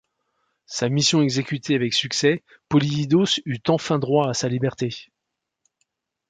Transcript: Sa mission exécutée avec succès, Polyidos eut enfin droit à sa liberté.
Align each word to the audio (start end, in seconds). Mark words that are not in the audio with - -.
Sa 0.65 0.89
mission 0.89 1.21
exécutée 1.21 1.75
avec 1.75 1.93
succès, 1.93 2.43
Polyidos 2.69 3.37
eut 3.45 3.59
enfin 3.67 3.99
droit 3.99 4.31
à 4.31 4.33
sa 4.33 4.47
liberté. 4.49 5.11